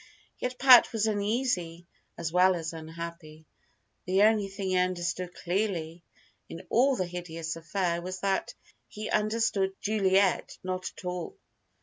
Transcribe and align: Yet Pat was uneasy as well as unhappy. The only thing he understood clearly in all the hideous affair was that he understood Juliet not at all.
Yet 0.39 0.57
Pat 0.57 0.91
was 0.93 1.05
uneasy 1.05 1.85
as 2.17 2.33
well 2.33 2.55
as 2.55 2.73
unhappy. 2.73 3.45
The 4.07 4.23
only 4.23 4.47
thing 4.47 4.69
he 4.69 4.77
understood 4.77 5.35
clearly 5.35 6.03
in 6.49 6.65
all 6.71 6.95
the 6.95 7.05
hideous 7.05 7.55
affair 7.55 8.01
was 8.01 8.21
that 8.21 8.55
he 8.87 9.11
understood 9.11 9.79
Juliet 9.79 10.57
not 10.63 10.91
at 10.97 11.05
all. 11.05 11.37